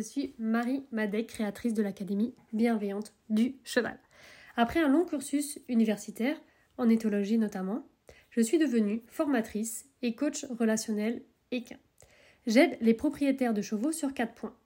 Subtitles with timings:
[0.00, 3.98] je suis Marie Madec, créatrice de l'Académie bienveillante du cheval.
[4.56, 6.40] Après un long cursus universitaire,
[6.78, 7.86] en éthologie notamment,
[8.30, 11.76] je suis devenue formatrice et coach relationnel équin.
[12.46, 14.56] J'aide les propriétaires de chevaux sur quatre points.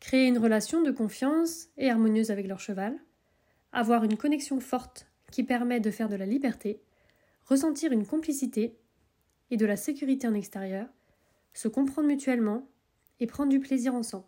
[0.00, 2.98] Créer une relation de confiance et harmonieuse avec leur cheval,
[3.70, 6.80] avoir une connexion forte qui permet de faire de la liberté,
[7.44, 8.78] ressentir une complicité
[9.50, 10.88] et de la sécurité en extérieur,
[11.52, 12.66] se comprendre mutuellement
[13.20, 14.24] et prendre du plaisir ensemble.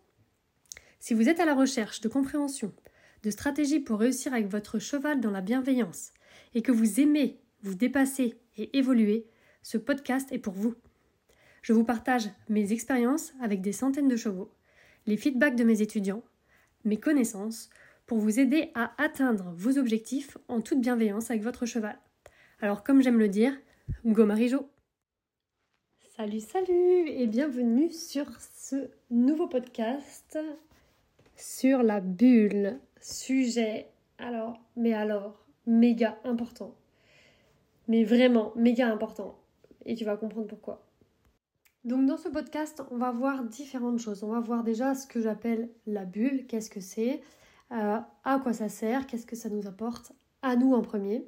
[1.06, 2.74] Si vous êtes à la recherche de compréhension,
[3.22, 6.10] de stratégies pour réussir avec votre cheval dans la bienveillance
[6.52, 9.24] et que vous aimez vous dépasser et évoluer,
[9.62, 10.74] ce podcast est pour vous.
[11.62, 14.50] Je vous partage mes expériences avec des centaines de chevaux,
[15.06, 16.24] les feedbacks de mes étudiants,
[16.84, 17.70] mes connaissances,
[18.06, 22.00] pour vous aider à atteindre vos objectifs en toute bienveillance avec votre cheval.
[22.60, 23.56] Alors comme j'aime le dire,
[24.04, 24.68] go Marijo
[26.16, 30.36] Salut, salut et bienvenue sur ce nouveau podcast
[31.36, 32.78] sur la bulle.
[33.00, 36.74] Sujet, alors, mais alors, méga important.
[37.88, 39.38] Mais vraiment, méga important.
[39.84, 40.82] Et tu vas comprendre pourquoi.
[41.84, 44.24] Donc dans ce podcast, on va voir différentes choses.
[44.24, 47.20] On va voir déjà ce que j'appelle la bulle, qu'est-ce que c'est,
[47.70, 51.24] euh, à quoi ça sert, qu'est-ce que ça nous apporte, à nous en premier.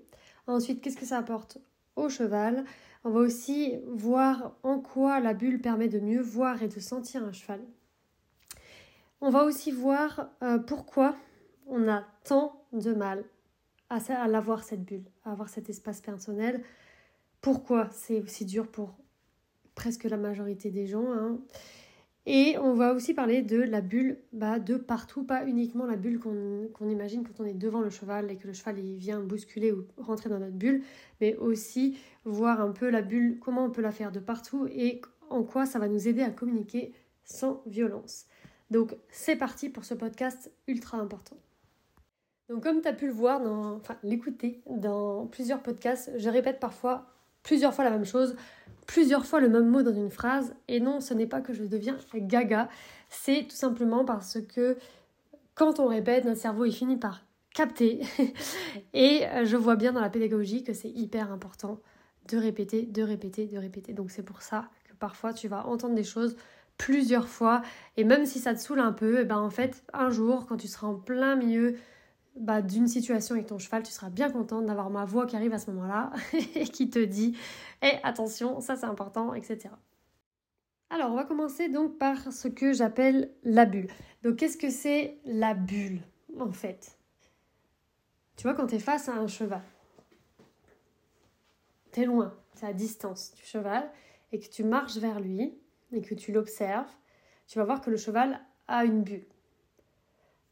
[0.49, 1.59] Ensuite, qu'est-ce que ça apporte
[1.95, 2.65] au cheval,
[3.05, 7.25] on va aussi voir en quoi la bulle permet de mieux voir et de sentir
[7.25, 7.61] un cheval.
[9.21, 11.17] On va aussi voir euh, pourquoi
[11.67, 13.25] on a tant de mal
[13.91, 16.63] à, l'avoir cette bulle, à avoir cet espace personnel.
[17.41, 18.97] Pourquoi c'est aussi dur pour
[19.75, 21.11] presque la majorité des gens.
[21.13, 21.39] Hein.
[22.27, 26.21] Et on va aussi parler de la bulle bah, de partout, pas uniquement la bulle
[26.21, 29.87] qu'on imagine quand on est devant le cheval et que le cheval vient bousculer ou
[29.97, 30.83] rentrer dans notre bulle,
[31.21, 35.01] mais aussi voir un peu la bulle, comment on peut la faire de partout et
[35.31, 36.93] en quoi ça va nous aider à communiquer
[37.25, 38.27] sans violence.
[38.71, 41.37] Donc c'est parti pour ce podcast ultra important.
[42.49, 46.61] Donc comme tu as pu le voir, dans, enfin l'écouter dans plusieurs podcasts, je répète
[46.61, 47.07] parfois
[47.43, 48.37] plusieurs fois la même chose
[48.89, 50.57] plusieurs fois le même mot dans une phrase.
[50.67, 52.69] Et non, ce n'est pas que je deviens gaga,
[53.09, 54.77] c'est tout simplement parce que
[55.55, 57.23] quand on répète, notre cerveau il finit par
[57.55, 58.01] capter.
[58.95, 61.81] et je vois bien dans la pédagogie que c'est hyper important
[62.29, 63.93] de répéter, de répéter, de répéter.
[63.93, 66.35] Donc c'est pour ça que parfois tu vas entendre des choses
[66.79, 67.63] plusieurs fois
[67.97, 70.47] et même si ça te saoule un peu, et eh ben en fait un jour
[70.47, 71.77] quand tu seras en plein milieu
[72.37, 75.53] bah, d'une situation avec ton cheval, tu seras bien contente d'avoir ma voix qui arrive
[75.53, 76.13] à ce moment-là
[76.55, 77.37] et qui te dit
[77.83, 79.71] Eh, attention, ça c'est important, etc.
[80.91, 83.89] Alors, on va commencer donc par ce que j'appelle la bulle.
[84.23, 86.01] Donc, qu'est-ce que c'est la bulle
[86.39, 86.97] en fait?
[88.37, 89.63] Tu vois, quand tu es face à un cheval,
[91.93, 93.91] tu es loin, c'est à distance du cheval,
[94.33, 95.59] et que tu marches vers lui
[95.93, 96.91] et que tu l'observes,
[97.47, 99.27] tu vas voir que le cheval a une bulle.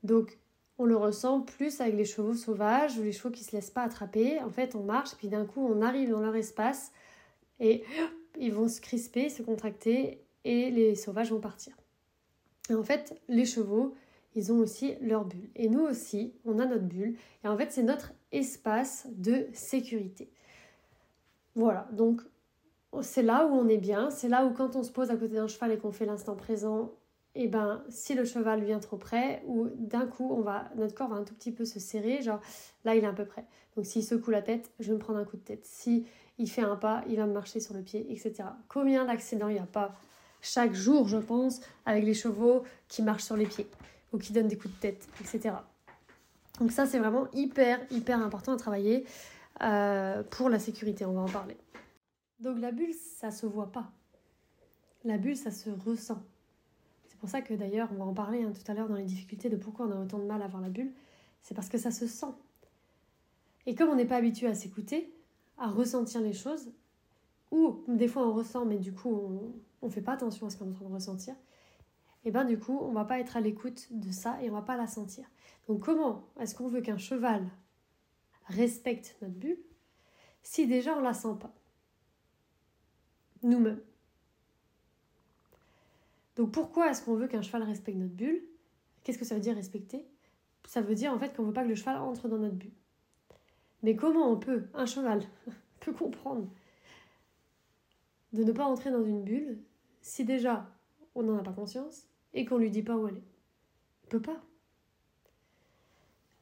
[0.02, 0.38] Donc,
[0.78, 3.70] on le ressent plus avec les chevaux sauvages ou les chevaux qui ne se laissent
[3.70, 4.40] pas attraper.
[4.40, 6.92] En fait, on marche, puis d'un coup, on arrive dans leur espace
[7.60, 7.82] et
[8.38, 11.74] ils vont se crisper, se contracter et les sauvages vont partir.
[12.68, 13.94] Et en fait, les chevaux,
[14.34, 15.48] ils ont aussi leur bulle.
[15.54, 17.16] Et nous aussi, on a notre bulle.
[17.42, 20.30] Et en fait, c'est notre espace de sécurité.
[21.54, 22.20] Voilà, donc
[23.02, 25.34] c'est là où on est bien, c'est là où quand on se pose à côté
[25.34, 26.92] d'un cheval et qu'on fait l'instant présent,
[27.34, 30.94] et eh ben si le cheval vient trop près ou d'un coup on va notre
[30.94, 32.40] corps va un tout petit peu se serrer genre
[32.86, 33.44] là il est à peu près.
[33.76, 35.66] Donc s'il secoue la tête je vais me prendre un coup de tête.
[35.66, 36.06] Si
[36.38, 39.54] il fait un pas il va me marcher sur le pied etc combien d'accidents il
[39.54, 39.94] n'y a pas
[40.40, 43.66] chaque jour je pense avec les chevaux qui marchent sur les pieds
[44.12, 45.56] ou qui donnent des coups de tête etc
[46.60, 49.04] donc ça c'est vraiment hyper hyper important à travailler
[49.62, 51.56] euh, pour la sécurité on va en parler
[52.40, 53.92] donc la bulle ça se voit pas
[55.04, 56.22] la bulle ça se ressent
[57.16, 59.04] c'est pour ça que d'ailleurs, on va en parler hein, tout à l'heure dans les
[59.04, 60.92] difficultés de pourquoi on a autant de mal à voir la bulle.
[61.40, 62.34] C'est parce que ça se sent.
[63.64, 65.10] Et comme on n'est pas habitué à s'écouter,
[65.56, 66.74] à ressentir les choses,
[67.50, 69.08] ou des fois on ressent, mais du coup
[69.80, 71.34] on ne fait pas attention à ce qu'on est en train de ressentir,
[72.26, 74.60] et bien du coup on va pas être à l'écoute de ça et on va
[74.60, 75.24] pas la sentir.
[75.68, 77.48] Donc comment est-ce qu'on veut qu'un cheval
[78.48, 79.58] respecte notre bulle
[80.42, 81.54] si déjà on la sent pas?
[83.42, 83.80] Nous-mêmes
[86.36, 88.42] donc pourquoi est-ce qu'on veut qu'un cheval respecte notre bulle?
[89.02, 90.06] Qu'est-ce que ça veut dire respecter?
[90.66, 92.54] Ça veut dire en fait qu'on ne veut pas que le cheval entre dans notre
[92.54, 92.72] bulle.
[93.82, 95.22] Mais comment on peut, un cheval
[95.80, 96.48] peut comprendre
[98.32, 99.58] de ne pas entrer dans une bulle
[100.02, 100.68] si déjà
[101.14, 103.22] on n'en a pas conscience et qu'on lui dit pas où aller?
[104.04, 104.42] Il peut pas.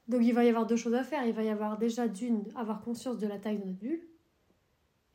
[0.08, 1.25] Donc il va y avoir deux choses à faire.
[1.25, 4.02] Il va y avoir déjà d'une, avoir conscience de la taille de notre bulle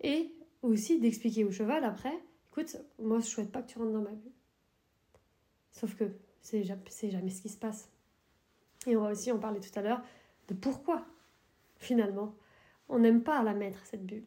[0.01, 2.13] et aussi d'expliquer au cheval après,
[2.51, 4.31] écoute, moi je souhaite pas que tu rentres dans ma bulle.
[5.71, 6.11] Sauf que
[6.41, 7.89] c'est jamais ce qui se passe.
[8.87, 10.01] Et on va aussi en parler tout à l'heure
[10.47, 11.05] de pourquoi,
[11.77, 12.35] finalement,
[12.87, 14.25] on n'aime pas la mettre, cette bulle.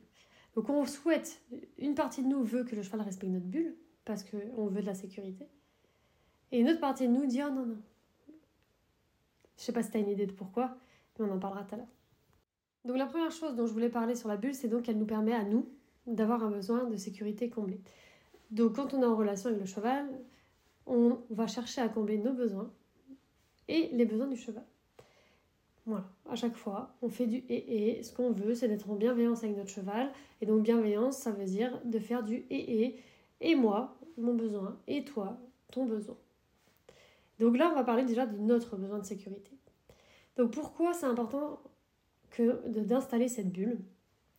[0.55, 1.43] Donc on souhaite,
[1.79, 3.75] une partie de nous veut que le cheval respecte notre bulle,
[4.05, 5.46] parce qu'on veut de la sécurité.
[6.50, 7.82] Et une autre partie de nous dit, oh non, non.
[9.56, 10.76] Je sais pas si tu as une idée de pourquoi,
[11.19, 11.88] mais on en parlera tout à l'heure.
[12.84, 15.06] Donc la première chose dont je voulais parler sur la bulle, c'est donc qu'elle nous
[15.06, 15.69] permet à nous
[16.06, 17.81] d'avoir un besoin de sécurité comblé.
[18.50, 20.06] Donc quand on est en relation avec le cheval,
[20.87, 22.70] on va chercher à combler nos besoins
[23.69, 24.64] et les besoins du cheval.
[25.84, 28.02] Voilà, à chaque fois, on fait du et et.
[28.04, 30.12] Ce qu'on veut, c'est d'être en bienveillance avec notre cheval.
[30.40, 33.00] Et donc, bienveillance, ça veut dire de faire du et et.
[33.40, 35.40] Et moi, mon besoin, et toi,
[35.72, 36.16] ton besoin.
[37.40, 39.50] Donc là, on va parler déjà de notre besoin de sécurité.
[40.37, 41.60] Donc, pourquoi c'est important
[42.38, 43.81] d'installer cette bulle?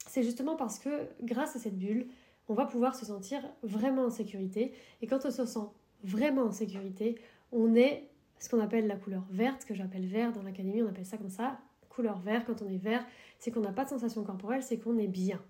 [0.08, 2.08] C'est justement parce que grâce à cette bulle,
[2.50, 4.74] on va pouvoir se sentir vraiment en sécurité.
[5.02, 5.68] Et quand on se sent
[6.04, 7.16] vraiment en sécurité,
[7.52, 8.10] on est
[8.40, 11.30] ce qu'on appelle la couleur verte, que j'appelle vert dans l'académie, on appelle ça comme
[11.30, 11.60] ça,
[11.90, 12.44] couleur vert.
[12.46, 13.06] Quand on est vert,
[13.40, 15.42] c'est qu'on n'a pas de sensation corporelle, c'est qu'on est bien.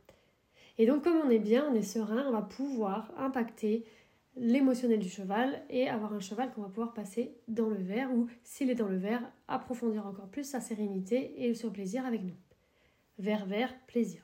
[0.78, 3.86] Et donc comme on est bien, on est serein, on va pouvoir impacter
[4.36, 8.28] l'émotionnel du cheval et avoir un cheval qu'on va pouvoir passer dans le vert ou
[8.44, 12.36] s'il est dans le vert, approfondir encore plus sa sérénité et son plaisir avec nous.
[13.20, 14.24] Vert, vert, plaisir.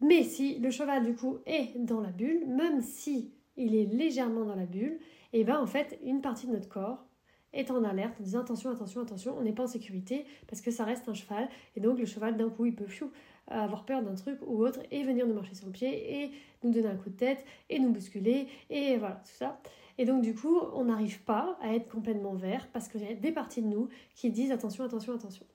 [0.00, 4.44] Mais si le cheval du coup est dans la bulle, même si il est légèrement
[4.44, 4.98] dans la bulle,
[5.32, 7.04] et eh bien en fait une partie de notre corps
[7.52, 10.70] est en alerte en disant attention, attention, attention, on n'est pas en sécurité parce que
[10.70, 12.86] ça reste un cheval et donc le cheval d'un coup il peut
[13.48, 16.30] avoir peur d'un truc ou autre et venir nous marcher sur le pied et
[16.62, 19.60] nous donner un coup de tête et nous bousculer et voilà tout ça.
[19.98, 23.14] Et donc du coup on n'arrive pas à être complètement vert parce qu'il y a
[23.14, 25.46] des parties de nous qui disent attention, attention, attention.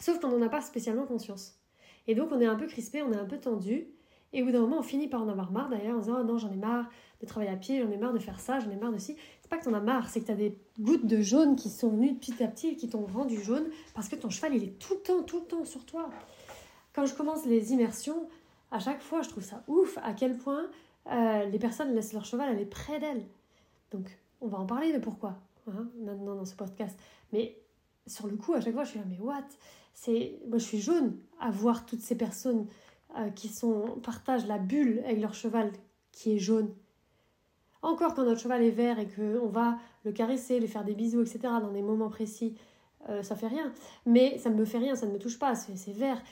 [0.00, 1.60] Sauf qu'on n'en a pas spécialement conscience.
[2.06, 3.88] Et donc on est un peu crispé, on est un peu tendu
[4.32, 6.24] et au bout d'un moment, on finit par en avoir marre d'ailleurs, en disant oh
[6.24, 6.86] non, j'en ai marre
[7.20, 9.16] de travailler à pied, j'en ai marre de faire ça, j'en ai marre de ci.
[9.40, 11.88] C'est pas que t'en as marre, c'est que t'as des gouttes de jaune qui sont
[11.88, 14.78] venues petit à petit et qui t'ont rendu jaune parce que ton cheval, il est
[14.78, 16.10] tout le temps, tout le temps sur toi.
[16.92, 18.28] Quand je commence les immersions,
[18.70, 20.66] à chaque fois, je trouve ça ouf à quel point
[21.10, 23.24] euh, les personnes laissent leur cheval aller près d'elles.
[23.92, 25.38] Donc, on va en parler de pourquoi
[25.68, 26.98] hein, maintenant dans ce podcast.
[27.32, 27.56] Mais
[28.06, 29.44] sur le coup, à chaque fois, je suis là, mais what?
[29.96, 32.66] C'est moi, je suis jaune à voir toutes ces personnes
[33.18, 35.72] euh, qui sont, partagent la bulle avec leur cheval
[36.12, 36.68] qui est jaune.
[37.80, 41.22] Encore quand notre cheval est vert et qu'on va le caresser, lui faire des bisous,
[41.22, 42.54] etc., dans des moments précis,
[43.08, 43.72] euh, ça fait rien.
[44.04, 46.22] Mais ça ne me fait rien, ça ne me touche pas, c'est vert.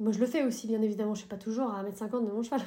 [0.00, 2.42] Moi, je le fais aussi, bien évidemment, je suis pas toujours à 1m50 de mon
[2.42, 2.62] cheval.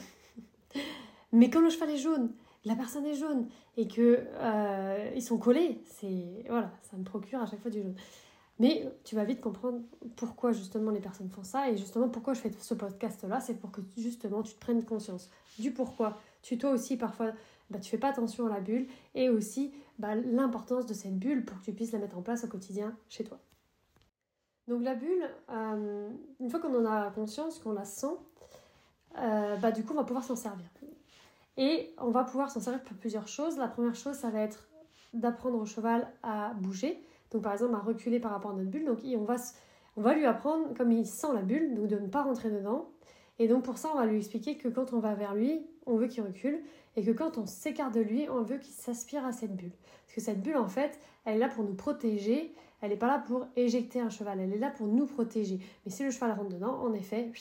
[1.32, 2.32] Mais quand le cheval est jaune,
[2.66, 3.48] la personne est jaune
[3.78, 7.82] et que euh, ils sont collés, c'est voilà, ça me procure à chaque fois du
[7.82, 7.96] jaune.
[8.60, 9.80] Mais tu vas vite comprendre
[10.18, 13.72] pourquoi justement les personnes font ça et justement pourquoi je fais ce podcast-là, c'est pour
[13.72, 16.18] que justement tu te prennes conscience du pourquoi.
[16.42, 17.32] Tu toi aussi parfois
[17.70, 21.46] bah, tu fais pas attention à la bulle et aussi bah, l'importance de cette bulle
[21.46, 23.40] pour que tu puisses la mettre en place au quotidien chez toi.
[24.68, 26.10] Donc la bulle, euh,
[26.40, 28.08] une fois qu'on en a conscience, qu'on la sent,
[29.18, 30.66] euh, bah, du coup on va pouvoir s'en servir.
[31.58, 33.58] Et on va pouvoir s'en servir pour plusieurs choses.
[33.58, 34.70] La première chose, ça va être
[35.14, 37.04] d'apprendre au cheval à bouger.
[37.32, 38.86] Donc par exemple à reculer par rapport à notre bulle.
[38.86, 39.36] Donc on va,
[39.98, 42.90] on va lui apprendre, comme il sent la bulle, donc de ne pas rentrer dedans.
[43.38, 45.96] Et donc pour ça, on va lui expliquer que quand on va vers lui, on
[45.96, 46.62] veut qu'il recule.
[46.96, 49.72] Et que quand on s'écarte de lui, on veut qu'il s'aspire à cette bulle.
[50.06, 52.54] Parce que cette bulle, en fait, elle est là pour nous protéger.
[52.82, 54.40] Elle n'est pas là pour éjecter un cheval.
[54.40, 55.60] Elle est là pour nous protéger.
[55.86, 57.32] Mais si le cheval rentre dedans, en effet,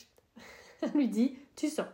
[0.83, 1.89] on lui dit, tu sors.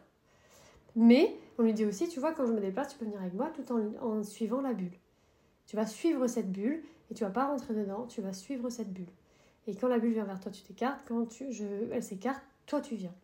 [0.96, 3.34] Mais on lui dit aussi, tu vois, quand je me déplace, tu peux venir avec
[3.34, 4.92] moi tout en, en suivant la bulle.
[5.66, 8.92] Tu vas suivre cette bulle et tu vas pas rentrer dedans, tu vas suivre cette
[8.92, 9.10] bulle.
[9.66, 11.00] Et quand la bulle vient vers toi, tu t'écartes.
[11.08, 11.26] Quand
[11.92, 13.14] elle s'écarte, toi tu viens.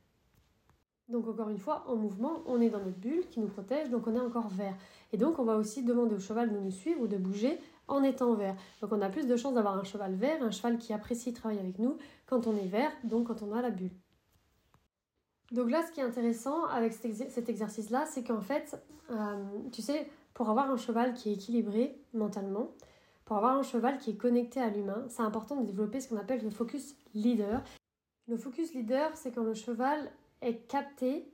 [1.09, 4.07] Donc encore une fois, en mouvement, on est dans notre bulle qui nous protège, donc
[4.07, 4.77] on est encore vert.
[5.13, 7.59] Et donc on va aussi demander au cheval de nous suivre ou de bouger
[7.89, 8.55] en étant vert.
[8.81, 11.61] Donc on a plus de chances d'avoir un cheval vert, un cheval qui apprécie travailler
[11.61, 11.97] avec nous
[12.27, 13.91] quand on est vert, donc quand on a la bulle.
[15.51, 20.09] Donc là, ce qui est intéressant avec cet exercice-là, c'est qu'en fait, euh, tu sais,
[20.33, 22.71] pour avoir un cheval qui est équilibré mentalement,
[23.25, 26.17] pour avoir un cheval qui est connecté à l'humain, c'est important de développer ce qu'on
[26.17, 27.62] appelle le focus leader.
[28.27, 30.11] Le focus leader, c'est quand le cheval
[30.41, 31.33] est capté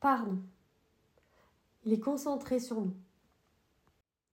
[0.00, 0.42] par nous.
[1.84, 2.94] Il est concentré sur nous.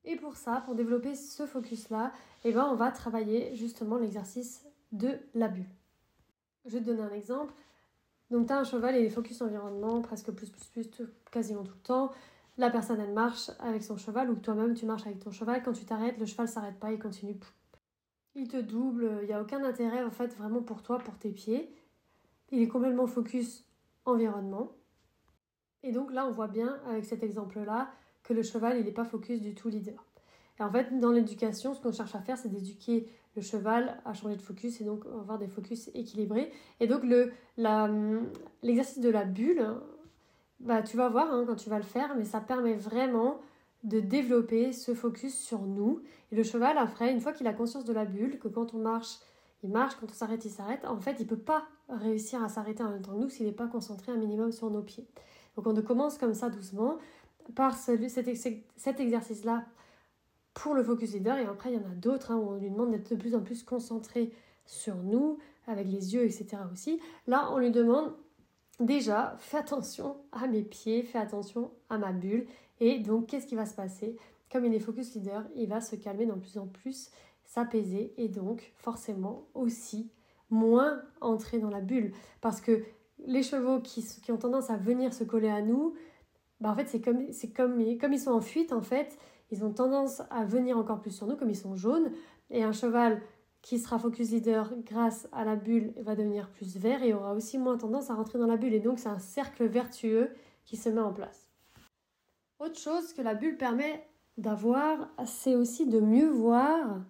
[0.03, 2.11] Et pour ça, pour développer ce focus-là,
[2.43, 5.69] eh ben, on va travailler justement l'exercice de la bulle.
[6.65, 7.53] Je vais te donner un exemple.
[8.31, 11.63] Donc, tu as un cheval et il est focus environnement, presque plus, plus, plus, quasiment
[11.63, 12.11] tout le temps
[12.57, 15.73] la personne elle marche avec son cheval ou toi-même tu marches avec ton cheval, quand
[15.73, 17.37] tu t'arrêtes, le cheval s'arrête pas, il continue.
[18.35, 21.31] Il te double, il n'y a aucun intérêt en fait vraiment pour toi, pour tes
[21.31, 21.73] pieds.
[22.51, 23.65] Il est complètement focus
[24.05, 24.71] environnement.
[25.83, 27.91] Et donc là on voit bien avec cet exemple-là
[28.23, 30.05] que le cheval il n'est pas focus du tout leader.
[30.59, 34.13] Et en fait, dans l'éducation, ce qu'on cherche à faire, c'est d'éduquer le cheval à
[34.13, 36.51] changer de focus et donc avoir des focus équilibrés.
[36.79, 37.03] Et donc,
[38.61, 39.65] l'exercice de la bulle,
[40.63, 43.39] bah, tu vas voir hein, quand tu vas le faire, mais ça permet vraiment
[43.83, 46.01] de développer ce focus sur nous.
[46.31, 48.77] Et le cheval, après, une fois qu'il a conscience de la bulle, que quand on
[48.77, 49.17] marche,
[49.63, 52.49] il marche, quand on s'arrête, il s'arrête, en fait, il ne peut pas réussir à
[52.49, 55.07] s'arrêter en même temps que nous s'il n'est pas concentré un minimum sur nos pieds.
[55.55, 56.97] Donc on commence comme ça doucement
[57.55, 57.99] par cet,
[58.99, 59.65] exercice-là
[60.53, 62.69] pour le focus leader et après il y en a d'autres hein, où on lui
[62.69, 64.31] demande d'être de plus en plus concentré
[64.65, 65.37] sur nous,
[65.67, 66.57] avec les yeux, etc.
[66.71, 66.99] aussi.
[67.27, 68.13] Là, on lui demande
[68.85, 72.45] déjà, fais attention à mes pieds, fais attention à ma bulle.
[72.79, 74.17] Et donc, qu'est-ce qui va se passer?
[74.51, 77.09] Comme il est focus leader, il va se calmer de plus en plus,
[77.45, 80.11] s'apaiser et donc forcément aussi
[80.49, 82.11] moins entrer dans la bulle.
[82.41, 82.83] Parce que
[83.25, 85.93] les chevaux qui, ont tendance à venir se coller à nous,
[86.59, 89.17] bah en fait, c'est comme ils sont en fuite, en fait,
[89.51, 92.11] ils ont tendance à venir encore plus sur nous, comme ils sont jaunes.
[92.49, 93.21] Et un cheval
[93.61, 97.57] qui sera focus leader grâce à la bulle va devenir plus vert et aura aussi
[97.57, 98.73] moins tendance à rentrer dans la bulle.
[98.73, 100.31] Et donc, c'est un cercle vertueux
[100.65, 101.49] qui se met en place.
[102.59, 104.05] Autre chose que la bulle permet
[104.37, 107.01] d'avoir, c'est aussi de mieux voir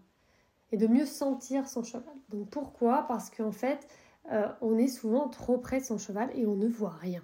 [0.72, 2.16] et de mieux sentir son cheval.
[2.30, 3.06] Donc pourquoi?
[3.08, 3.88] Parce qu'en fait,
[4.32, 7.22] euh, on est souvent trop près de son cheval et on ne voit rien.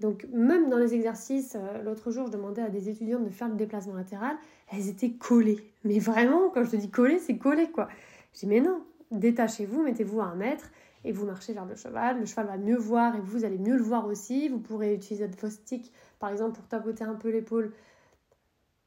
[0.00, 3.48] Donc même dans les exercices, euh, l'autre jour je demandais à des étudiantes de faire
[3.48, 4.36] le déplacement latéral,
[4.72, 5.62] elles étaient collées.
[5.84, 7.88] Mais vraiment, quand je te dis collées, c'est collé quoi.
[8.34, 10.70] Je dis mais non, détachez-vous, mettez-vous à un mètre
[11.04, 12.20] et vous marchez vers le cheval.
[12.20, 14.48] Le cheval va mieux voir et vous allez mieux le voir aussi.
[14.48, 17.72] Vous pourrez utiliser vos sticks par exemple pour tapoter un peu l'épaule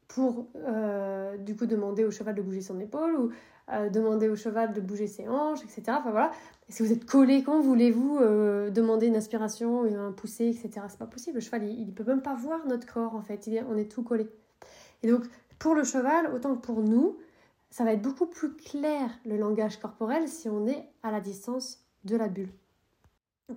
[0.08, 3.32] pour euh, du coup demander au cheval de bouger son épaule ou
[3.72, 5.84] euh, demander au cheval de bouger ses hanches, etc.
[6.00, 6.32] Enfin voilà.
[6.70, 10.86] si vous êtes collé, quand voulez-vous euh, demander une aspiration, un poussé, etc.
[10.90, 11.36] C'est pas possible.
[11.36, 13.48] Le cheval, il, ne peut même pas voir notre corps en fait.
[13.48, 14.28] Il on est tout collé.
[15.02, 15.24] Et donc
[15.58, 17.18] pour le cheval, autant que pour nous,
[17.74, 21.84] ça va être beaucoup plus clair le langage corporel si on est à la distance
[22.04, 22.52] de la bulle.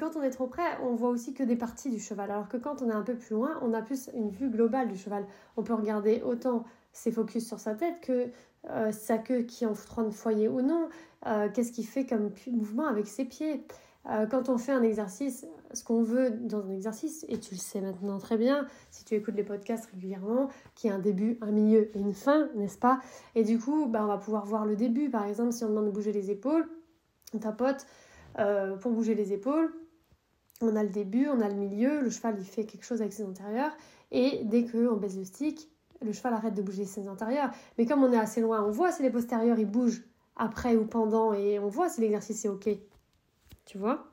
[0.00, 2.56] Quand on est trop près, on voit aussi que des parties du cheval, alors que
[2.56, 5.26] quand on est un peu plus loin, on a plus une vue globale du cheval.
[5.58, 8.30] On peut regarder autant ses focus sur sa tête que
[8.70, 10.88] euh, sa queue qui en train de foyer ou non,
[11.26, 13.66] euh, qu'est-ce qu'il fait comme mouvement avec ses pieds.
[14.08, 17.60] Euh, quand on fait un exercice, ce qu'on veut dans un exercice, et tu le
[17.60, 21.50] sais maintenant très bien, si tu écoutes les podcasts régulièrement, qui a un début, un
[21.50, 23.00] milieu et une fin, n'est-ce pas?
[23.34, 25.10] Et du coup, bah, on va pouvoir voir le début.
[25.10, 26.68] Par exemple, si on demande de bouger les épaules,
[27.34, 27.86] on tapote
[28.80, 29.72] pour bouger les épaules.
[30.60, 33.12] On a le début, on a le milieu, le cheval il fait quelque chose avec
[33.12, 33.72] ses antérieurs,
[34.10, 35.68] et dès qu'on baisse le stick,
[36.00, 37.50] le cheval arrête de bouger ses antérieurs.
[37.76, 40.04] Mais comme on est assez loin, on voit si les postérieurs ils bougent
[40.36, 42.68] après ou pendant et on voit si l'exercice est ok.
[43.66, 44.06] Tu vois.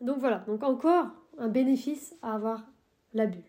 [0.00, 1.06] Donc voilà, donc encore
[1.38, 2.64] un bénéfice à avoir
[3.14, 3.42] la bulle.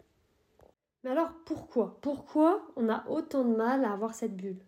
[1.04, 1.98] Mais alors pourquoi?
[2.02, 4.60] Pourquoi on a autant de mal à avoir cette bulle?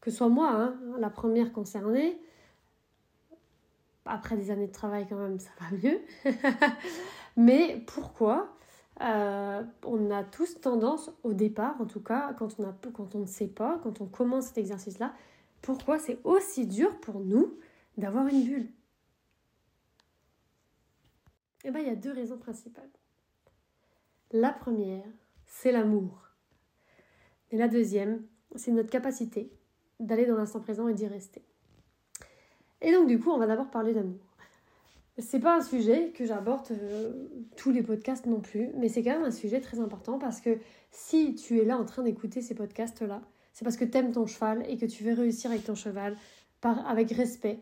[0.00, 2.20] Que soit moi, hein, la première concernée,
[4.04, 6.00] après des années de travail quand même, ça va mieux.
[7.36, 8.54] Mais pourquoi
[9.00, 13.80] euh, on a tous tendance, au départ en tout cas, quand on ne sait pas,
[13.82, 15.12] quand on commence cet exercice-là,
[15.62, 17.58] pourquoi c'est aussi dur pour nous
[17.96, 18.68] d'avoir une bulle?
[21.64, 22.90] Eh bien, il y a deux raisons principales.
[24.30, 25.04] La première,
[25.46, 26.28] c'est l'amour.
[27.50, 28.22] Et la deuxième,
[28.54, 29.50] c'est notre capacité
[29.98, 31.42] d'aller dans l'instant présent et d'y rester.
[32.80, 34.20] Et donc, du coup, on va d'abord parler d'amour.
[35.18, 39.12] C'est pas un sujet que j'aborde euh, tous les podcasts non plus, mais c'est quand
[39.12, 40.58] même un sujet très important parce que
[40.90, 44.26] si tu es là en train d'écouter ces podcasts-là, c'est parce que tu aimes ton
[44.26, 46.16] cheval et que tu veux réussir avec ton cheval
[46.62, 47.60] avec respect,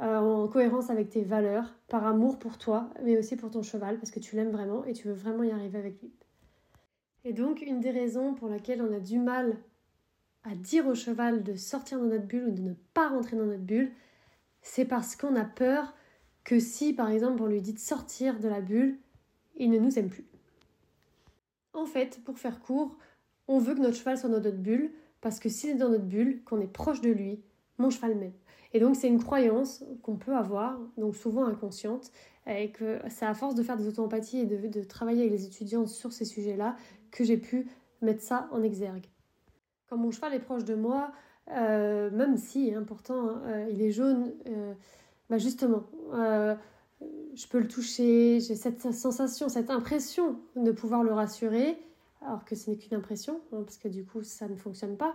[0.00, 3.98] euh, en cohérence avec tes valeurs, par amour pour toi, mais aussi pour ton cheval
[3.98, 6.12] parce que tu l'aimes vraiment et tu veux vraiment y arriver avec lui.
[7.24, 9.56] Et donc, une des raisons pour laquelle on a du mal
[10.42, 13.46] à dire au cheval de sortir dans notre bulle ou de ne pas rentrer dans
[13.46, 13.92] notre bulle,
[14.60, 15.94] c'est parce qu'on a peur
[16.42, 18.98] que si, par exemple, on lui dit de sortir de la bulle,
[19.56, 20.26] il ne nous aime plus.
[21.72, 22.98] En fait, pour faire court,
[23.48, 26.04] on veut que notre cheval soit dans notre bulle, parce que s'il est dans notre
[26.04, 27.40] bulle, qu'on est proche de lui,
[27.78, 28.32] mon cheval m'aime.
[28.72, 32.10] Et donc c'est une croyance qu'on peut avoir, donc souvent inconsciente,
[32.46, 35.86] et que c'est à force de faire des auto-empathies et de, travailler avec les étudiants
[35.86, 36.76] sur ces sujets-là
[37.10, 37.68] que j'ai pu
[38.02, 39.06] mettre ça en exergue.
[39.88, 41.12] Quand mon cheval est proche de moi,
[41.52, 44.74] euh, même si, important, hein, euh, il est jaune, euh,
[45.30, 51.78] bah justement, je peux le toucher, j'ai cette sensation, cette impression de pouvoir le rassurer,
[52.22, 55.14] alors que ce n'est qu'une impression, hein, parce que du coup ça ne fonctionne pas.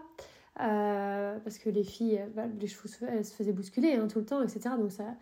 [0.59, 4.25] Euh, parce que les filles, bah, les chevaux elles se faisaient bousculer hein, tout le
[4.25, 4.75] temps, etc.
[4.77, 5.15] Donc ça,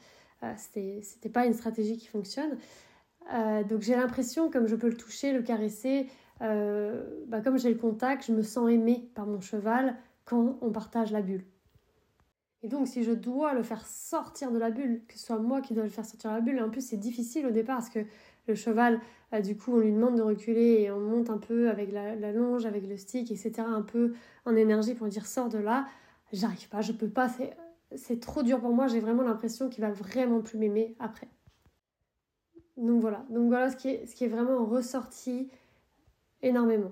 [0.43, 2.57] euh, c'était pas une stratégie qui fonctionne.
[3.69, 6.07] donc j'ai l'impression, comme je peux le toucher, le caresser,
[6.39, 11.11] bah, comme j'ai le contact, je me sens aimée par mon cheval quand on partage
[11.11, 11.45] la bulle.
[12.63, 15.61] Et donc, si je dois le faire sortir de la bulle, que ce soit moi
[15.61, 17.89] qui dois le faire sortir de la bulle, en plus c'est difficile au départ parce
[17.89, 17.99] que
[18.47, 18.99] le cheval,
[19.33, 22.31] euh, du coup, on lui demande de reculer et on monte un peu avec la,
[22.31, 24.13] longe, avec le stick, etc., un peu
[24.45, 25.87] en énergie pour dire sors de là.
[26.33, 27.29] J'arrive pas, je peux pas,
[27.95, 31.27] c'est trop dur pour moi, j'ai vraiment l'impression qu'il va vraiment plus m'aimer après.
[32.75, 35.49] Donc voilà, donc voilà ce qui est, vraiment ressorti
[36.41, 36.91] énormément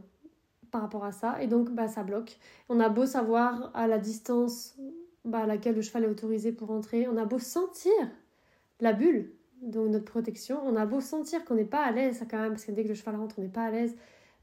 [0.72, 1.42] par rapport à ça.
[1.42, 2.38] Et donc, bah, ça bloque.
[2.70, 4.76] On a beau savoir à la distance
[5.26, 7.92] bah, à laquelle le cheval est autorisé pour entrer, on a beau sentir
[8.80, 9.32] la bulle,
[9.62, 12.66] donc notre protection, on a beau sentir qu'on n'est pas à l'aise quand même, parce
[12.66, 13.96] que dès que le cheval rentre, on n'est pas à l'aise,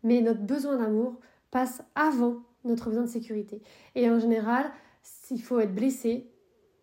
[0.03, 3.63] mais notre besoin d'amour passe avant notre besoin de sécurité.
[3.95, 4.71] Et en général,
[5.31, 6.31] il faut être blessé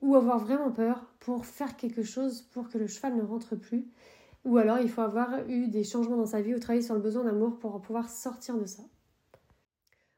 [0.01, 3.87] ou avoir vraiment peur pour faire quelque chose pour que le cheval ne rentre plus.
[4.45, 7.01] Ou alors il faut avoir eu des changements dans sa vie ou travailler sur le
[7.01, 8.83] besoin d'amour pour pouvoir sortir de ça.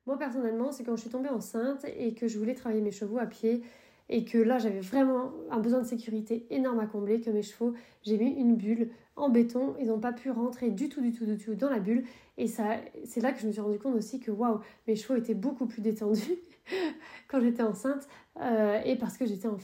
[0.05, 3.17] Moi personnellement, c'est quand je suis tombée enceinte et que je voulais travailler mes chevaux
[3.17, 3.63] à pied
[4.11, 7.73] et que là j'avais vraiment un besoin de sécurité énorme à combler, que mes chevaux,
[8.03, 11.25] j'ai mis une bulle en béton, ils n'ont pas pu rentrer du tout, du tout,
[11.25, 12.03] du tout dans la bulle.
[12.37, 15.15] Et ça, c'est là que je me suis rendu compte aussi que waouh, mes chevaux
[15.15, 16.39] étaient beaucoup plus détendus
[17.27, 18.07] quand j'étais enceinte
[18.39, 19.57] euh, et parce que j'étais en,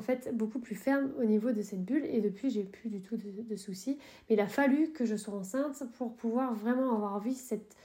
[0.00, 3.16] fait beaucoup plus ferme au niveau de cette bulle et depuis j'ai plus du tout
[3.16, 3.98] de, soucis.
[4.28, 7.76] Mais il a fallu que je sois enceinte pour pouvoir vraiment avoir vu cette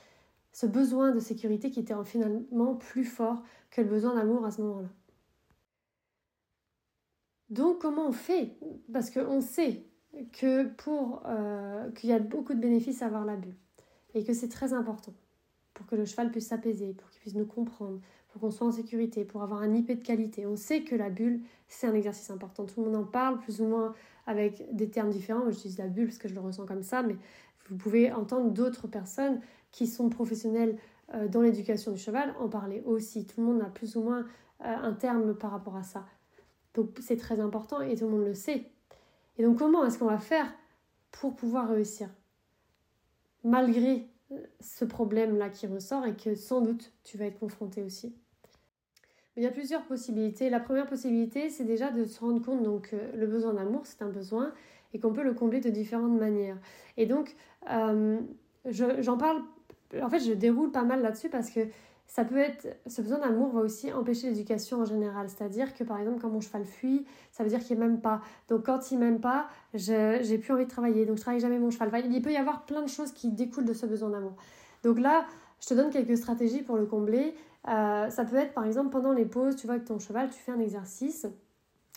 [0.54, 4.62] ce besoin de sécurité qui était finalement plus fort que le besoin d'amour à ce
[4.62, 4.88] moment-là.
[7.50, 8.58] Donc comment on fait?
[8.92, 9.84] Parce qu'on sait
[10.34, 13.56] que pour euh, qu'il y a beaucoup de bénéfices à avoir la bulle
[14.14, 15.14] et que c'est très important
[15.74, 18.00] pour que le cheval puisse s'apaiser, pour qu'il puisse nous comprendre,
[18.30, 20.48] pour qu'on soit en sécurité, pour avoir un IP de qualité.
[20.48, 22.66] On sait que la bulle, c'est un exercice important.
[22.66, 23.94] Tout le monde en parle plus ou moins
[24.26, 25.42] avec des termes différents.
[25.42, 27.16] Moi, j'utilise la bulle parce que je le ressens comme ça, mais
[27.70, 29.40] vous pouvez entendre d'autres personnes
[29.72, 30.78] qui sont professionnels
[31.14, 33.26] euh, dans l'éducation du cheval en parler aussi.
[33.26, 34.26] Tout le monde a plus ou moins
[34.62, 36.06] euh, un terme par rapport à ça.
[37.00, 38.72] C'est très important et tout le monde le sait.
[39.38, 40.52] Et donc comment est-ce qu'on va faire
[41.12, 42.10] pour pouvoir réussir?
[43.44, 48.16] Malgré euh, ce problème-là qui ressort et que sans doute tu vas être confronté aussi.
[49.36, 50.50] Il y a plusieurs possibilités.
[50.50, 54.10] La première possibilité, c'est déjà de se rendre compte donc le besoin d'amour, c'est un
[54.10, 54.52] besoin
[54.94, 56.58] et qu'on peut le combler de différentes manières.
[56.98, 57.36] Et donc,
[58.66, 59.44] j'en parle
[60.02, 61.62] en fait, je déroule pas mal là-dessus parce que
[62.08, 65.30] ça peut être, ce besoin d'amour va aussi empêcher l'éducation en général.
[65.30, 68.22] C'est-à-dire que par exemple, quand mon cheval fuit, ça veut dire qu'il m'aime pas.
[68.48, 71.06] Donc quand il m'aime pas, j'ai plus envie de travailler.
[71.06, 71.92] Donc je travaille jamais mon cheval.
[72.10, 74.34] il peut y avoir plein de choses qui découlent de ce besoin d'amour.
[74.84, 75.26] Donc là,
[75.60, 77.36] je te donne quelques stratégies pour le combler.
[77.68, 80.40] Euh, ça peut être par exemple pendant les pauses, tu vois, avec ton cheval, tu
[80.40, 81.28] fais un exercice.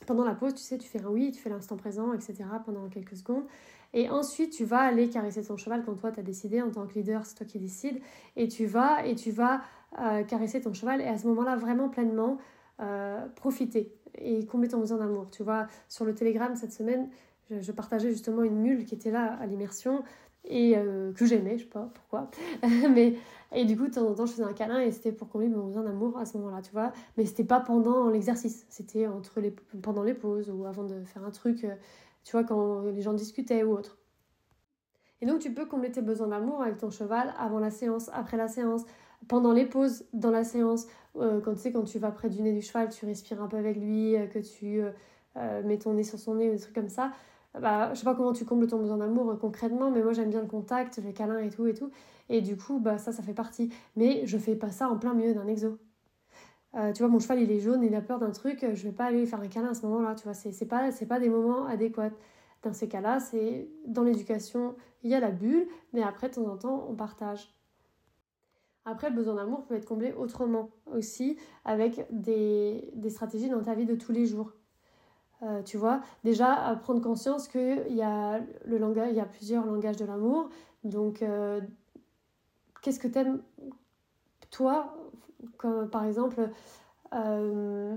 [0.07, 2.35] Pendant la pause, tu sais, tu fais un oui, tu fais l'instant présent, etc.
[2.65, 3.45] pendant quelques secondes.
[3.93, 6.87] Et ensuite, tu vas aller caresser ton cheval quand toi, tu as décidé, en tant
[6.87, 8.01] que leader, c'est toi qui décides.
[8.37, 9.61] Et tu vas, et tu vas
[9.99, 12.39] euh, caresser ton cheval et à ce moment-là, vraiment pleinement
[12.81, 15.29] euh, profiter et combler ton besoin d'amour.
[15.31, 17.09] Tu vois, sur le Telegram cette semaine,
[17.51, 20.05] je, partageais justement une mule qui était là à l'immersion
[20.45, 22.31] et euh, que j'aimais, je sais pas pourquoi.
[22.63, 23.17] mais
[23.53, 25.49] et du coup, de temps en temps, je faisais un câlin et c'était pour combler
[25.49, 26.93] mon besoin d'amour à ce moment-là, tu vois.
[27.17, 29.51] Mais c'était pas pendant l'exercice, c'était entre les
[29.83, 31.67] pendant les pauses ou avant de faire un truc
[32.25, 33.99] tu vois, quand les gens discutaient ou autre.
[35.21, 38.37] Et donc tu peux combler tes besoins d'amour avec ton cheval avant la séance, après
[38.37, 38.85] la séance,
[39.29, 42.43] pendant les pauses dans la séance, euh, quand tu sais quand tu vas près du
[42.43, 44.81] nez du cheval, tu respires un peu avec lui, euh, que tu
[45.37, 47.13] euh, mets ton nez sur son nez ou des trucs comme ça.
[47.61, 50.41] Bah, je sais pas comment tu combles ton besoin d'amour concrètement, mais moi j'aime bien
[50.41, 51.91] le contact, les câlins et tout et tout.
[52.29, 53.71] Et du coup, bah ça, ça fait partie.
[53.97, 55.79] Mais je fais pas ça en plein milieu d'un exo.
[56.95, 59.07] Tu vois, mon cheval, il est jaune, il a peur d'un truc, je vais pas
[59.07, 62.13] aller faire un câlin à ce moment-là, tu vois, c'est pas, pas des moments adéquats.
[62.63, 66.47] Dans ces cas-là, c'est dans l'éducation, il y a la bulle, mais après, de temps
[66.47, 67.60] en temps, on partage.
[68.91, 73.87] Après, le besoin d'amour peut être comblé autrement aussi, avec des, stratégies dans ta vie
[73.87, 74.53] de tous les jours.
[75.43, 80.05] Euh, tu vois, déjà, prendre conscience qu'il y, a il y a plusieurs langages de
[80.05, 80.51] l'amour.
[80.85, 81.61] Donc, euh,
[82.83, 83.43] qu'est-ce que t'aimes,
[84.51, 84.97] toi,
[85.57, 86.51] comme par exemple,
[87.15, 87.97] euh,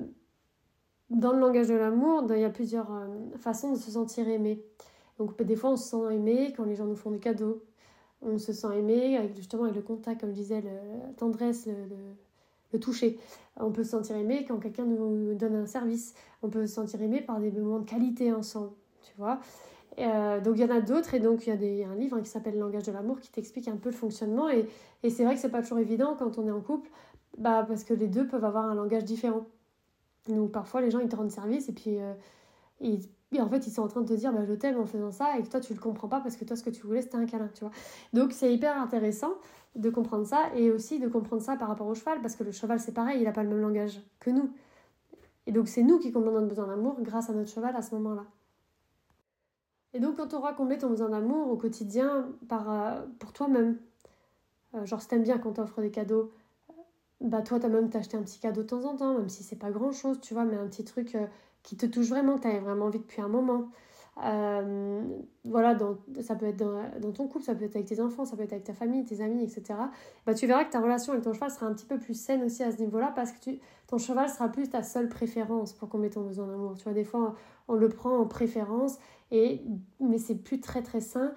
[1.10, 2.90] dans le langage de l'amour, il y a plusieurs
[3.38, 4.64] façons de se sentir aimé.
[5.18, 7.64] Donc des fois, on se sent aimé quand les gens nous font des cadeaux.
[8.26, 12.80] On se sent aimé avec, justement avec le contact, comme je disais, la tendresse, le,
[12.80, 13.20] toucher.
[13.60, 16.16] On peut se sentir aimé quand quelqu'un nous donne un service.
[16.42, 18.72] On peut se sentir aimé par des moments de qualité ensemble,
[19.04, 19.40] tu vois.
[20.00, 22.28] Euh, donc il y en a d'autres et donc il y a un livre qui
[22.28, 24.68] s'appelle Langage de l'amour qui t'explique un peu le fonctionnement et,
[25.04, 26.90] et c'est vrai que c'est pas toujours évident quand on est en couple
[27.38, 29.46] bah, parce que les deux peuvent avoir un langage différent.
[30.28, 32.14] Donc parfois les gens ils te rendent service et puis euh,
[33.42, 35.38] en fait ils sont en train de te dire bah, je t'aime en faisant ça
[35.38, 37.18] et que toi tu le comprends pas parce que toi ce que tu voulais c'était
[37.18, 37.72] un câlin, tu vois.
[38.14, 39.34] Donc c'est hyper intéressant
[39.76, 42.52] de comprendre ça et aussi de comprendre ça par rapport au cheval parce que le
[42.52, 44.52] cheval c'est pareil, il n'a pas le même langage que nous.
[45.46, 47.96] Et donc c'est nous qui comblons notre besoin d'amour grâce à notre cheval à ce
[47.96, 48.26] moment-là.
[49.94, 53.78] Et donc quand tu auras comblé ton besoin d'amour au quotidien par, euh, pour toi-même,
[54.76, 56.32] euh, genre si t'aimes bien quand t'offres des cadeaux,
[57.22, 59.56] bah toi t'as même t'acheter un petit cadeau de temps en temps, même si c'est
[59.56, 61.28] pas grand chose, tu vois, mais un petit truc euh,
[61.64, 63.70] qui te touche vraiment, que t'avais vraiment envie depuis un moment.
[64.24, 65.02] Euh,
[65.44, 65.76] voilà,
[66.22, 68.54] ça peut être dans, ton couple, ça peut être avec tes enfants, ça peut être
[68.54, 69.80] avec ta famille, tes amis, etc.
[70.26, 72.44] Bah, tu verras que ta relation avec ton cheval sera un petit peu plus saine
[72.44, 75.90] aussi à ce niveau-là parce que tu, ton cheval sera plus ta seule préférence pour
[75.90, 76.76] combler ton besoin d'amour.
[76.78, 77.36] Tu vois, des fois,
[77.68, 79.00] on, le prend en préférence,
[79.32, 79.62] et,
[80.00, 81.32] mais c'est plus très très sain.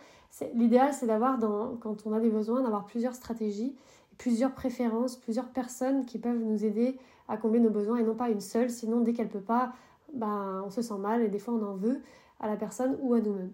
[0.55, 1.39] L'idéal, c'est d'avoir,
[1.81, 3.75] quand on a des besoins, d'avoir plusieurs stratégies,
[4.19, 8.29] plusieurs préférences, plusieurs personnes qui peuvent nous aider à combler nos besoins et non pas
[8.29, 8.69] une seule.
[8.69, 9.73] Sinon, dès qu'elle peut pas,
[10.12, 12.01] bah, on se sent mal et des fois on en veut
[12.40, 13.53] à la personne ou à nous-mêmes.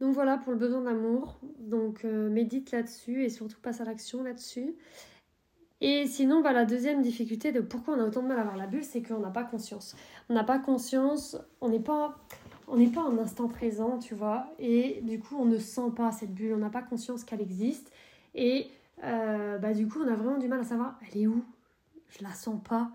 [0.00, 1.38] Donc voilà pour le besoin d'amour.
[1.58, 4.76] Donc euh, médite là-dessus et surtout passe à l'action là-dessus.
[5.80, 8.56] Et sinon, bah, la deuxième difficulté de pourquoi on a autant de mal à avoir
[8.56, 9.96] la bulle, c'est qu'on n'a pas conscience.
[10.30, 12.16] On n'a pas conscience, on n'est pas,
[12.68, 14.46] on n'est pas en instant présent, tu vois.
[14.58, 17.92] Et du coup, on ne sent pas cette bulle, on n'a pas conscience qu'elle existe.
[18.34, 18.70] Et
[19.02, 21.44] euh, bah, du coup, on a vraiment du mal à savoir, elle est où?
[22.08, 22.90] Je la sens pas.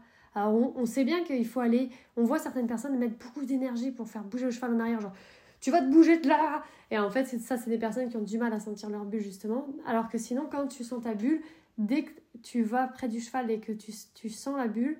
[0.47, 1.89] On, sait bien qu'il faut aller.
[2.15, 5.13] On voit certaines personnes mettre beaucoup d'énergie pour faire bouger le cheval en arrière, genre
[5.59, 8.21] tu vas te bouger de là Et en fait, ça, c'est des personnes qui ont
[8.21, 9.67] du mal à sentir leur bulle, justement.
[9.85, 11.41] Alors que sinon, quand tu sens ta bulle,
[11.77, 12.11] dès que
[12.43, 14.97] tu vas près du cheval et que tu, tu sens la bulle,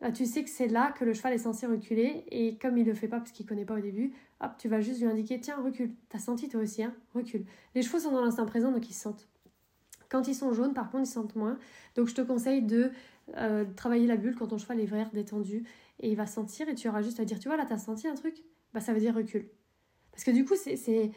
[0.00, 2.24] bah, tu sais que c'est là que le cheval est censé reculer.
[2.30, 4.80] Et comme il le fait pas parce qu'il connaît pas au début, hop, tu vas
[4.80, 5.92] juste lui indiquer tiens, recule.
[6.08, 7.44] T'as senti toi aussi, hein Recule.
[7.74, 9.28] Les chevaux sont dans l'instant présent, donc ils sentent.
[10.08, 11.58] Quand ils sont jaunes, par contre, ils sentent moins.
[11.94, 12.90] Donc je te conseille de
[13.36, 15.64] euh, travailler la bulle quand ton cheval est vert, détendu,
[16.00, 18.08] et il va sentir, et tu auras juste à dire, tu vois, là, t'as senti
[18.08, 18.36] un truc
[18.74, 19.48] Bah ça veut dire recule.
[20.12, 21.12] Parce que du coup, c'est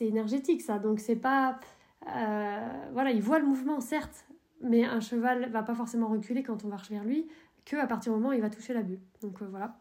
[0.00, 0.78] énergétique, ça.
[0.78, 1.58] Donc c'est pas...
[2.08, 4.24] Euh, voilà, il voit le mouvement, certes,
[4.62, 7.28] mais un cheval va pas forcément reculer quand on marche vers lui,
[7.64, 9.00] que à partir du moment où il va toucher la bulle.
[9.22, 9.80] Donc euh, voilà.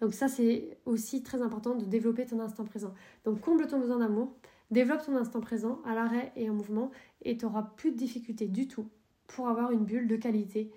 [0.00, 2.94] Donc ça, c'est aussi très important de développer ton instant présent.
[3.24, 4.36] Donc comble ton besoin d'amour,
[4.70, 6.90] développe ton instant présent à l'arrêt et en mouvement,
[7.22, 8.88] et tu n'auras plus de difficultés du tout
[9.26, 10.70] pour avoir une bulle de qualité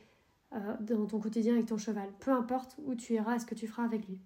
[0.54, 2.10] euh, dans ton quotidien avec ton cheval.
[2.20, 4.20] Peu importe où tu iras et ce que tu feras avec lui.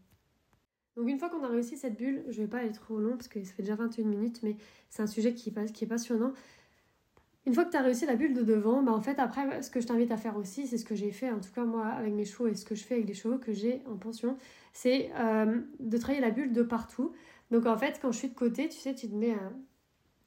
[0.95, 3.27] Donc une fois qu'on a réussi cette bulle, je vais pas aller trop long parce
[3.27, 4.55] que ça fait déjà 21 minutes, mais
[4.89, 6.33] c'est un sujet qui, qui est passionnant.
[7.45, 9.69] Une fois que tu as réussi la bulle de devant, bah en fait après ce
[9.69, 11.87] que je t'invite à faire aussi, c'est ce que j'ai fait en tout cas moi
[11.87, 14.37] avec mes chevaux et ce que je fais avec les chevaux que j'ai en pension,
[14.73, 17.11] c'est euh, de travailler la bulle de partout.
[17.51, 19.51] Donc en fait quand je suis de côté, tu sais, tu te mets à,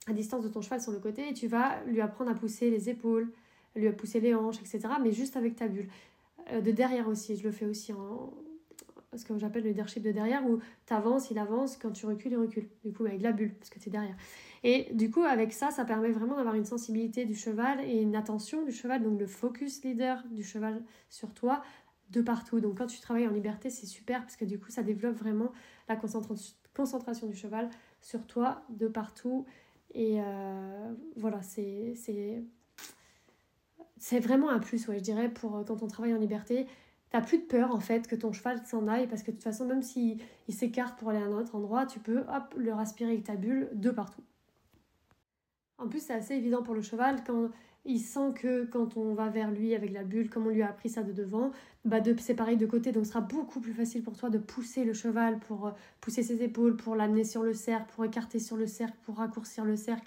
[0.06, 2.70] à distance de ton cheval sur le côté et tu vas lui apprendre à pousser
[2.70, 3.32] les épaules,
[3.78, 4.80] lui pousser les hanches, etc.
[5.02, 5.88] Mais juste avec ta bulle.
[6.52, 8.32] Euh, de derrière aussi, je le fais aussi en
[9.16, 12.32] ce que j'appelle le leadership de derrière où tu avances, il avance, quand tu recules,
[12.32, 12.68] il recule.
[12.84, 14.16] Du coup, avec la bulle, parce que tu es derrière.
[14.64, 18.16] Et du coup, avec ça, ça permet vraiment d'avoir une sensibilité du cheval et une
[18.16, 21.62] attention du cheval, donc le focus leader du cheval sur toi
[22.10, 22.60] de partout.
[22.60, 25.52] Donc quand tu travailles en liberté, c'est super parce que du coup, ça développe vraiment
[25.88, 29.46] la concentration du cheval sur toi de partout.
[29.94, 31.94] Et euh, voilà, c'est
[33.98, 36.66] c'est vraiment un plus, ouais, je dirais, pour euh, quand on travaille en liberté.
[37.10, 39.44] T'as plus de peur en fait que ton cheval s'en aille parce que de toute
[39.44, 42.74] façon, même s'il il, s'écarte pour aller à un autre endroit, tu peux hop, le
[42.74, 44.22] respirer avec ta bulle de partout.
[45.78, 47.48] En plus, c'est assez évident pour le cheval quand
[47.86, 50.68] il sent que quand on va vers lui avec la bulle, comme on lui a
[50.68, 51.50] appris ça de devant,
[51.86, 54.36] bah de, c'est pareil de côté, donc ce sera beaucoup plus facile pour toi de
[54.36, 55.70] pousser le cheval pour euh,
[56.02, 59.64] pousser ses épaules, pour l'amener sur le cercle, pour écarter sur le cercle, pour raccourcir
[59.64, 60.04] le cercle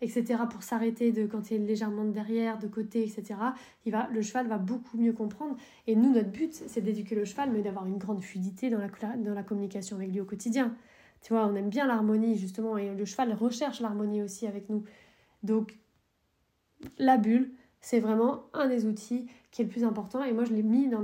[0.00, 3.38] etc., pour s'arrêter de quand il est légèrement de derrière, de côté, etc.,
[3.84, 5.56] il va, le cheval va beaucoup mieux comprendre.
[5.86, 8.88] Et nous, notre but, c'est d'éduquer le cheval, mais d'avoir une grande fluidité dans la,
[9.16, 10.74] dans la communication avec lui au quotidien.
[11.22, 14.84] Tu vois, on aime bien l'harmonie, justement, et le cheval recherche l'harmonie aussi avec nous.
[15.42, 15.78] Donc,
[16.98, 20.22] la bulle, c'est vraiment un des outils qui est le plus important.
[20.22, 21.02] Et moi, je l'ai mis dans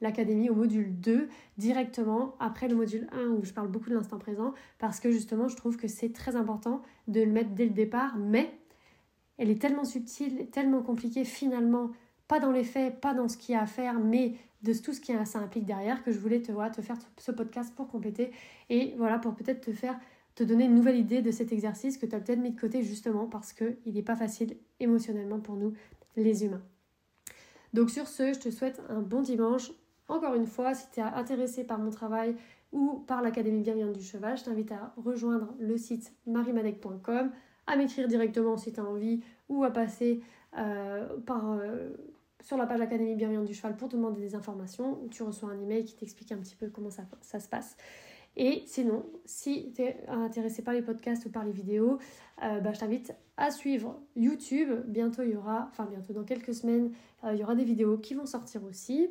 [0.00, 4.18] l'académie au module 2, directement après le module 1, où je parle beaucoup de l'instant
[4.18, 7.72] présent, parce que justement, je trouve que c'est très important de le mettre dès le
[7.72, 8.16] départ.
[8.18, 8.52] Mais
[9.38, 11.90] elle est tellement subtile, tellement compliquée, finalement,
[12.26, 14.92] pas dans les faits, pas dans ce qu'il y a à faire, mais de tout
[14.92, 18.32] ce qui ça implique derrière, que je voulais te, te faire ce podcast pour compléter.
[18.70, 19.98] Et voilà, pour peut-être te faire
[20.34, 22.84] te donner une nouvelle idée de cet exercice que tu as peut-être mis de côté
[22.84, 25.72] justement parce qu'il n'est pas facile émotionnellement pour nous
[26.18, 26.62] les humains.
[27.72, 29.70] Donc sur ce, je te souhaite un bon dimanche.
[30.08, 32.34] Encore une fois, si tu es intéressé par mon travail
[32.72, 37.30] ou par l'Académie Bienveillante du Cheval, je t'invite à rejoindre le site marimadec.com,
[37.66, 40.22] à m'écrire directement si tu as envie ou à passer
[40.56, 41.90] euh, euh,
[42.40, 44.98] sur la page Académie Bienveillante du Cheval pour demander des informations.
[45.10, 47.76] Tu reçois un email qui t'explique un petit peu comment ça, ça se passe.
[48.36, 51.98] Et sinon, si tu es intéressé par les podcasts ou par les vidéos,
[52.42, 54.68] euh, bah, je t'invite à suivre YouTube.
[54.86, 56.90] Bientôt, il y aura, enfin bientôt dans quelques semaines,
[57.24, 59.08] euh, il y aura des vidéos qui vont sortir aussi.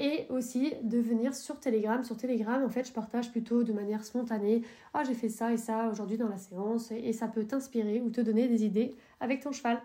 [0.00, 2.04] Et aussi de venir sur Telegram.
[2.04, 4.62] Sur Telegram, en fait, je partage plutôt de manière spontanée.
[4.94, 6.92] Ah, j'ai fait ça et ça aujourd'hui dans la séance.
[6.92, 9.80] Et ça peut t'inspirer ou te donner des idées avec ton cheval.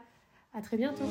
[0.54, 1.06] À très bientôt.